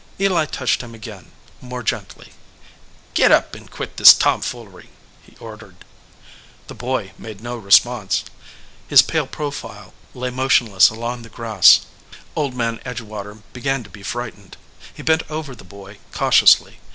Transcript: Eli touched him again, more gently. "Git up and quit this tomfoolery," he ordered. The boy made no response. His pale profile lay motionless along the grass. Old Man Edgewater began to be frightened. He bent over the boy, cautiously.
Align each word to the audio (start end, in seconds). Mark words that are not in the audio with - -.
Eli 0.19 0.45
touched 0.47 0.81
him 0.81 0.95
again, 0.95 1.29
more 1.61 1.83
gently. 1.83 2.31
"Git 3.13 3.31
up 3.31 3.53
and 3.53 3.69
quit 3.69 3.97
this 3.97 4.15
tomfoolery," 4.15 4.89
he 5.21 5.37
ordered. 5.37 5.85
The 6.65 6.73
boy 6.73 7.11
made 7.19 7.39
no 7.41 7.55
response. 7.55 8.23
His 8.87 9.03
pale 9.03 9.27
profile 9.27 9.93
lay 10.15 10.31
motionless 10.31 10.89
along 10.89 11.21
the 11.21 11.29
grass. 11.29 11.81
Old 12.35 12.55
Man 12.55 12.79
Edgewater 12.83 13.43
began 13.53 13.83
to 13.83 13.91
be 13.91 14.01
frightened. 14.01 14.57
He 14.91 15.03
bent 15.03 15.21
over 15.29 15.53
the 15.53 15.63
boy, 15.63 15.99
cautiously. 16.11 16.79